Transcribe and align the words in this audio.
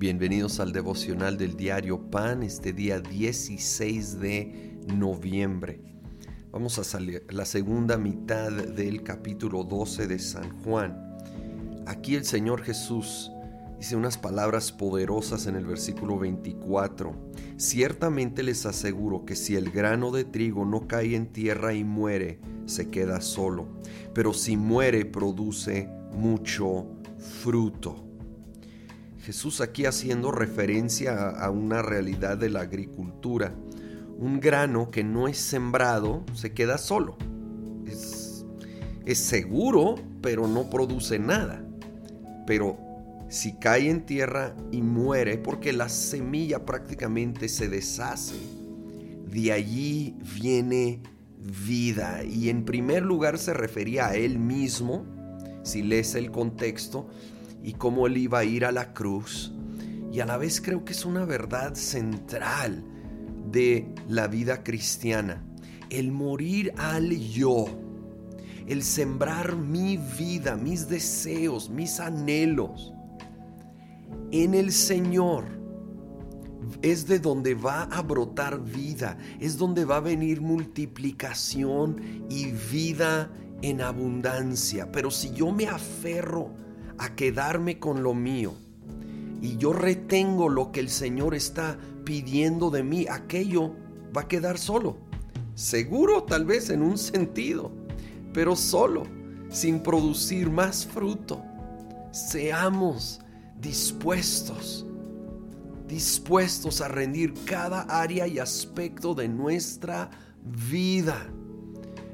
Bienvenidos 0.00 0.60
al 0.60 0.72
devocional 0.72 1.36
del 1.36 1.58
diario 1.58 2.10
Pan, 2.10 2.42
este 2.42 2.72
día 2.72 3.00
16 3.00 4.18
de 4.18 4.78
noviembre. 4.96 5.82
Vamos 6.50 6.78
a 6.78 6.84
salir 6.84 7.26
la 7.28 7.44
segunda 7.44 7.98
mitad 7.98 8.50
del 8.50 9.02
capítulo 9.02 9.62
12 9.62 10.06
de 10.06 10.18
San 10.18 10.58
Juan. 10.62 11.18
Aquí 11.86 12.14
el 12.14 12.24
Señor 12.24 12.62
Jesús 12.62 13.30
dice 13.78 13.94
unas 13.94 14.16
palabras 14.16 14.72
poderosas 14.72 15.46
en 15.46 15.56
el 15.56 15.66
versículo 15.66 16.18
24. 16.18 17.14
Ciertamente 17.58 18.42
les 18.42 18.64
aseguro 18.64 19.26
que 19.26 19.36
si 19.36 19.54
el 19.54 19.70
grano 19.70 20.12
de 20.12 20.24
trigo 20.24 20.64
no 20.64 20.88
cae 20.88 21.14
en 21.14 21.26
tierra 21.26 21.74
y 21.74 21.84
muere, 21.84 22.40
se 22.64 22.88
queda 22.88 23.20
solo, 23.20 23.68
pero 24.14 24.32
si 24.32 24.56
muere 24.56 25.04
produce 25.04 25.90
mucho 26.10 26.86
fruto. 27.42 28.09
Jesús 29.22 29.60
aquí 29.60 29.84
haciendo 29.84 30.30
referencia 30.30 31.28
a 31.28 31.50
una 31.50 31.82
realidad 31.82 32.38
de 32.38 32.50
la 32.50 32.60
agricultura. 32.60 33.54
Un 34.18 34.40
grano 34.40 34.90
que 34.90 35.04
no 35.04 35.28
es 35.28 35.38
sembrado 35.38 36.24
se 36.34 36.52
queda 36.52 36.78
solo. 36.78 37.16
Es, 37.86 38.44
es 39.04 39.18
seguro, 39.18 39.96
pero 40.22 40.46
no 40.46 40.70
produce 40.70 41.18
nada. 41.18 41.62
Pero 42.46 42.78
si 43.28 43.52
cae 43.52 43.90
en 43.90 44.06
tierra 44.06 44.56
y 44.72 44.82
muere, 44.82 45.38
porque 45.38 45.72
la 45.72 45.88
semilla 45.88 46.64
prácticamente 46.64 47.48
se 47.48 47.68
deshace, 47.68 48.36
de 49.30 49.52
allí 49.52 50.16
viene 50.40 51.02
vida. 51.38 52.24
Y 52.24 52.48
en 52.48 52.64
primer 52.64 53.02
lugar 53.02 53.38
se 53.38 53.54
refería 53.54 54.08
a 54.08 54.14
él 54.16 54.38
mismo, 54.38 55.04
si 55.62 55.82
lees 55.82 56.14
el 56.14 56.30
contexto, 56.30 57.08
y 57.62 57.74
cómo 57.74 58.06
él 58.06 58.16
iba 58.16 58.40
a 58.40 58.44
ir 58.44 58.64
a 58.64 58.72
la 58.72 58.92
cruz. 58.92 59.52
Y 60.12 60.20
a 60.20 60.26
la 60.26 60.36
vez 60.36 60.60
creo 60.60 60.84
que 60.84 60.92
es 60.92 61.04
una 61.04 61.24
verdad 61.24 61.74
central 61.74 62.84
de 63.50 63.94
la 64.08 64.26
vida 64.26 64.62
cristiana. 64.62 65.44
El 65.88 66.12
morir 66.12 66.72
al 66.76 67.10
yo. 67.10 67.66
El 68.66 68.82
sembrar 68.82 69.56
mi 69.56 69.96
vida, 69.96 70.56
mis 70.56 70.88
deseos, 70.88 71.70
mis 71.70 71.98
anhelos 72.00 72.92
en 74.30 74.54
el 74.54 74.72
Señor. 74.72 75.44
Es 76.82 77.06
de 77.06 77.18
donde 77.18 77.54
va 77.54 77.84
a 77.84 78.02
brotar 78.02 78.62
vida, 78.62 79.18
es 79.40 79.56
donde 79.56 79.84
va 79.84 79.96
a 79.96 80.00
venir 80.00 80.40
multiplicación 80.40 82.26
y 82.28 82.52
vida 82.52 83.30
en 83.62 83.80
abundancia. 83.80 84.90
Pero 84.92 85.10
si 85.10 85.32
yo 85.32 85.52
me 85.52 85.66
aferro 85.66 86.52
a 87.00 87.16
quedarme 87.16 87.78
con 87.78 88.02
lo 88.02 88.12
mío. 88.12 88.52
Y 89.40 89.56
yo 89.56 89.72
retengo 89.72 90.50
lo 90.50 90.70
que 90.70 90.80
el 90.80 90.90
Señor 90.90 91.34
está 91.34 91.78
pidiendo 92.04 92.70
de 92.70 92.82
mí, 92.82 93.06
aquello 93.08 93.74
va 94.14 94.22
a 94.22 94.28
quedar 94.28 94.58
solo. 94.58 94.98
Seguro 95.54 96.24
tal 96.24 96.44
vez 96.44 96.68
en 96.68 96.82
un 96.82 96.98
sentido, 96.98 97.72
pero 98.34 98.54
solo, 98.54 99.04
sin 99.48 99.80
producir 99.80 100.50
más 100.50 100.86
fruto. 100.86 101.42
Seamos 102.12 103.20
dispuestos, 103.58 104.84
dispuestos 105.88 106.82
a 106.82 106.88
rendir 106.88 107.32
cada 107.46 107.80
área 107.82 108.26
y 108.26 108.38
aspecto 108.38 109.14
de 109.14 109.26
nuestra 109.26 110.10
vida, 110.44 111.16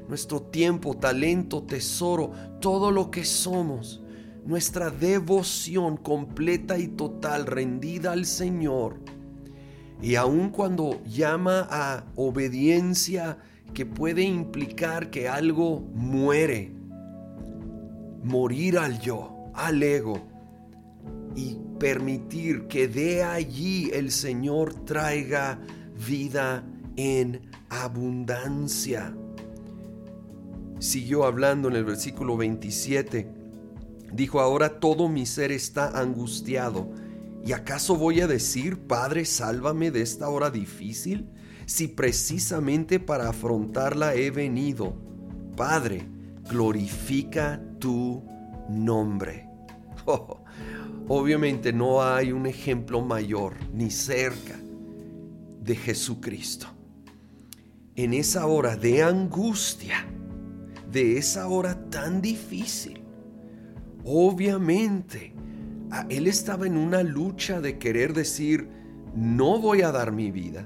nuestro 0.07 0.41
tiempo, 0.43 0.95
talento, 0.95 1.63
tesoro, 1.63 2.31
todo 2.61 2.89
lo 2.91 3.11
que 3.11 3.25
somos 3.25 4.01
nuestra 4.47 4.89
devoción 4.89 5.97
completa 5.97 6.79
y 6.79 6.87
total 6.87 7.45
rendida 7.45 8.13
al 8.13 8.25
Señor. 8.25 8.95
Y 10.01 10.15
aun 10.15 10.51
cuando 10.51 11.03
llama 11.03 11.67
a 11.69 12.05
obediencia 12.15 13.39
que 13.73 13.85
puede 13.85 14.21
implicar 14.21 15.09
que 15.09 15.27
algo 15.27 15.81
muere, 15.93 16.71
morir 18.23 18.77
al 18.77 19.01
yo, 19.01 19.51
al 19.53 19.83
ego, 19.83 20.25
y 21.35 21.57
permitir 21.77 22.67
que 22.67 22.87
de 22.87 23.23
allí 23.23 23.89
el 23.91 24.11
Señor 24.11 24.73
traiga 24.85 25.59
vida 26.07 26.63
en 26.95 27.41
abundancia. 27.69 29.13
Siguió 30.79 31.25
hablando 31.25 31.67
en 31.67 31.75
el 31.75 31.83
versículo 31.83 32.37
27 32.37 33.36
Dijo, 34.11 34.39
ahora 34.39 34.79
todo 34.79 35.09
mi 35.09 35.25
ser 35.25 35.51
está 35.51 35.99
angustiado. 35.99 36.89
¿Y 37.45 37.53
acaso 37.53 37.95
voy 37.95 38.21
a 38.21 38.27
decir, 38.27 38.77
Padre, 38.77 39.25
sálvame 39.25 39.91
de 39.91 40.01
esta 40.01 40.29
hora 40.29 40.49
difícil? 40.49 41.29
Si 41.65 41.87
precisamente 41.87 42.99
para 42.99 43.29
afrontarla 43.29 44.15
he 44.15 44.31
venido. 44.31 44.95
Padre, 45.55 46.07
glorifica 46.49 47.61
tu 47.79 48.23
nombre. 48.69 49.45
Oh, 50.09 50.39
obviamente 51.09 51.73
no 51.73 52.01
hay 52.01 52.31
un 52.31 52.45
ejemplo 52.45 53.01
mayor 53.01 53.55
ni 53.73 53.91
cerca 53.91 54.57
de 55.61 55.75
Jesucristo. 55.75 56.67
En 57.93 58.13
esa 58.13 58.45
hora 58.45 58.77
de 58.77 59.03
angustia, 59.03 60.05
de 60.89 61.17
esa 61.17 61.49
hora 61.49 61.89
tan 61.89 62.21
difícil, 62.21 63.03
Obviamente, 64.09 65.33
él 66.07 66.27
estaba 66.27 66.65
en 66.65 66.77
una 66.77 67.03
lucha 67.03 67.59
de 67.59 67.77
querer 67.77 68.13
decir, 68.13 68.69
no 69.13 69.59
voy 69.59 69.81
a 69.81 69.91
dar 69.91 70.13
mi 70.13 70.31
vida. 70.31 70.65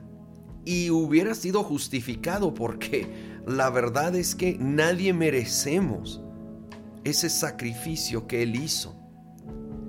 Y 0.64 0.92
hubiera 0.92 1.34
sido 1.34 1.64
justificado 1.64 2.54
porque 2.54 3.08
la 3.48 3.72
verdad 3.72 4.16
es 4.16 4.36
que 4.36 4.58
nadie 4.60 5.12
merecemos 5.12 6.22
ese 7.04 7.32
sacrificio 7.32 8.28
que 8.28 8.44
él 8.44 8.56
hizo. 8.56 8.96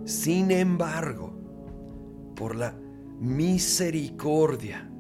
Sin 0.07 0.51
embargo, 0.51 1.39
por 2.34 2.57
la 2.57 2.75
misericordia 3.21 4.91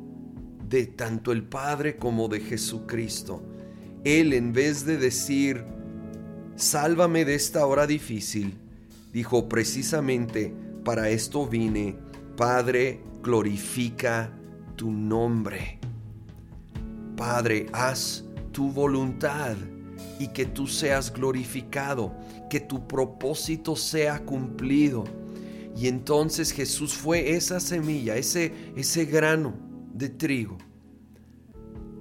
de 0.68 0.88
tanto 0.88 1.32
el 1.32 1.44
Padre 1.44 1.96
como 1.96 2.28
de 2.28 2.40
Jesucristo, 2.40 3.42
él 4.04 4.34
en 4.34 4.52
vez 4.52 4.84
de 4.84 4.98
decir, 4.98 5.64
sálvame 6.56 7.24
de 7.24 7.34
esta 7.34 7.66
hora 7.66 7.86
difícil, 7.86 8.58
dijo 9.12 9.48
precisamente, 9.48 10.54
para 10.84 11.10
esto 11.10 11.46
vine, 11.46 11.96
Padre, 12.36 13.00
glorifica 13.22 14.32
tu 14.76 14.90
nombre. 14.90 15.78
Padre, 17.16 17.66
haz 17.72 18.24
tu 18.52 18.70
voluntad 18.70 19.56
y 20.18 20.28
que 20.28 20.46
tú 20.46 20.66
seas 20.66 21.12
glorificado, 21.12 22.14
que 22.50 22.60
tu 22.60 22.86
propósito 22.86 23.76
sea 23.76 24.24
cumplido. 24.24 25.04
Y 25.76 25.88
entonces 25.88 26.52
Jesús 26.52 26.94
fue 26.94 27.34
esa 27.34 27.60
semilla, 27.60 28.16
ese, 28.16 28.52
ese 28.76 29.04
grano 29.04 29.54
de 29.94 30.08
trigo, 30.08 30.58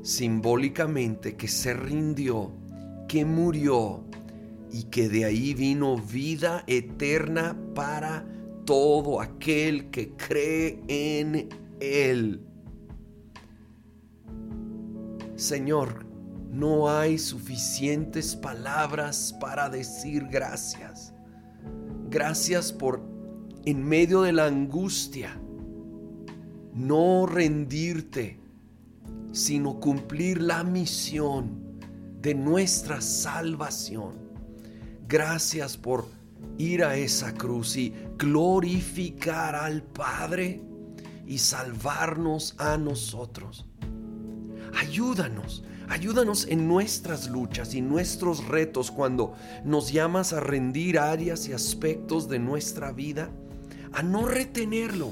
simbólicamente 0.02 1.36
que 1.36 1.48
se 1.48 1.74
rindió, 1.74 2.52
que 3.08 3.26
murió 3.26 4.04
y 4.72 4.84
que 4.86 5.10
de 5.10 5.26
ahí 5.26 5.54
vino 5.54 5.98
vida 5.98 6.64
eterna 6.68 7.58
para 7.76 8.26
todo 8.66 9.20
aquel 9.20 9.90
que 9.90 10.16
cree 10.16 10.82
en 10.88 11.50
Él. 11.80 12.46
Señor, 15.36 16.06
no 16.52 16.90
hay 16.90 17.18
suficientes 17.18 18.36
palabras 18.36 19.36
para 19.40 19.70
decir 19.70 20.28
gracias. 20.30 21.14
Gracias 22.10 22.72
por, 22.72 23.02
en 23.66 23.84
medio 23.84 24.22
de 24.22 24.34
la 24.34 24.46
angustia, 24.46 25.42
no 26.74 27.26
rendirte, 27.26 28.40
sino 29.32 29.80
cumplir 29.80 30.42
la 30.42 30.64
misión 30.64 31.80
de 32.22 32.36
nuestra 32.36 33.02
salvación. 33.02 34.21
Gracias 35.12 35.76
por 35.76 36.08
ir 36.58 36.86
a 36.86 36.96
esa 36.96 37.34
cruz 37.34 37.76
y 37.76 37.94
glorificar 38.18 39.56
al 39.56 39.84
Padre 39.84 40.62
y 41.28 41.38
salvarnos 41.38 42.56
a 42.58 42.78
nosotros. 42.78 43.66
Ayúdanos, 44.80 45.66
ayúdanos 45.90 46.48
en 46.48 46.66
nuestras 46.66 47.30
luchas 47.30 47.76
y 47.76 47.82
nuestros 47.82 48.48
retos 48.48 48.90
cuando 48.90 49.34
nos 49.66 49.92
llamas 49.92 50.32
a 50.32 50.40
rendir 50.40 50.98
áreas 50.98 51.46
y 51.50 51.52
aspectos 51.52 52.30
de 52.30 52.40
nuestra 52.40 52.94
vida, 52.94 53.30
a 53.92 54.04
no 54.04 54.26
retenerlo, 54.26 55.12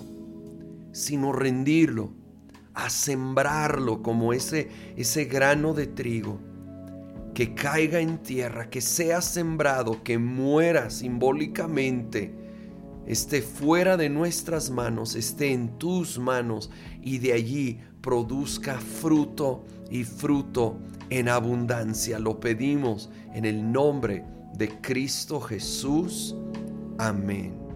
sino 0.93 1.33
rendirlo, 1.33 2.13
a 2.73 2.89
sembrarlo 2.89 4.01
como 4.01 4.31
ese, 4.31 4.69
ese 4.95 5.25
grano 5.25 5.73
de 5.73 5.87
trigo 5.87 6.39
que 7.39 7.53
caiga 7.53 8.01
en 8.01 8.17
tierra, 8.17 8.69
que 8.69 8.81
sea 8.81 9.21
sembrado, 9.21 10.03
que 10.03 10.17
muera 10.17 10.89
simbólicamente 10.89 12.35
esté 13.07 13.41
fuera 13.41 13.95
de 13.95 14.09
nuestras 14.09 14.69
manos, 14.69 15.15
esté 15.15 15.53
en 15.53 15.77
tus 15.77 16.19
manos 16.19 16.69
y 17.01 17.19
de 17.19 17.31
allí 17.31 17.79
produzca 18.01 18.77
fruto 18.77 19.63
y 19.89 20.03
fruto 20.03 20.79
en 21.09 21.29
abundancia. 21.29 22.19
Lo 22.19 22.41
pedimos 22.41 23.09
en 23.33 23.45
el 23.45 23.71
nombre 23.71 24.25
de 24.57 24.67
Cristo 24.81 25.39
Jesús. 25.39 26.35
Amén. 26.97 27.68